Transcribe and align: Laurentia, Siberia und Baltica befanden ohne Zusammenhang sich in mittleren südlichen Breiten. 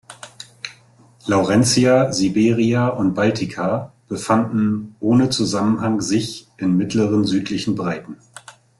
Laurentia, 1.27 2.11
Siberia 2.11 2.87
und 2.87 3.13
Baltica 3.13 3.93
befanden 4.07 4.95
ohne 4.99 5.29
Zusammenhang 5.29 6.01
sich 6.01 6.47
in 6.57 6.75
mittleren 6.75 7.23
südlichen 7.23 7.75
Breiten. 7.75 8.17